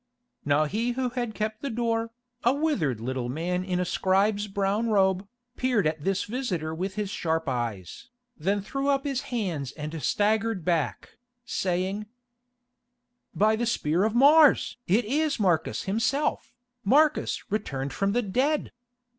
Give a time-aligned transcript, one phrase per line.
[0.45, 2.09] Now he who had kept the door,
[2.43, 5.27] a withered little man in a scribe's brown robe,
[5.57, 10.65] peered at this visitor with his sharp eyes, then threw up his hands and staggered
[10.65, 12.07] back, saying:
[13.35, 14.75] "By the spear of Mars!
[14.87, 16.51] it is Marcus himself,
[16.83, 18.71] Marcus returned from the dead!